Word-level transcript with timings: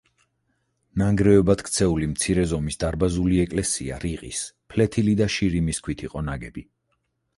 ნანგრევებად 1.01 1.61
ქცეული 1.67 2.07
მცირე 2.15 2.45
ზომის 2.53 2.79
დარბაზული 2.85 3.37
ეკლესია 3.43 3.99
რიყის, 4.07 4.41
ფლეთილი 4.75 5.15
და 5.21 5.29
შირიმის 5.37 5.83
ქვით 5.89 6.05
იყო 6.09 6.25
ნაგები. 6.33 6.67